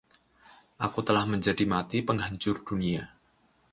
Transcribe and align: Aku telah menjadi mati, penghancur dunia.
Aku 0.85 0.99
telah 1.07 1.25
menjadi 1.33 1.61
mati, 1.73 1.97
penghancur 2.07 2.55
dunia. 2.67 3.03